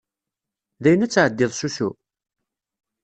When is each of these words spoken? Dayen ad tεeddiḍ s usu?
Dayen 0.81 1.05
ad 1.05 1.11
tεeddiḍ 1.11 1.51
s 1.55 1.61
usu? 1.67 1.89